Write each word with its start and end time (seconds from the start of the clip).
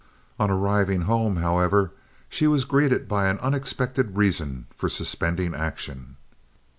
On 0.39 0.49
arriving 0.49 1.01
home, 1.01 1.35
however, 1.35 1.91
she 2.27 2.47
was 2.47 2.65
greeted 2.65 3.07
by 3.07 3.27
an 3.27 3.37
unexpected 3.37 4.17
reason 4.17 4.65
for 4.75 4.89
suspending 4.89 5.53
action. 5.53 6.15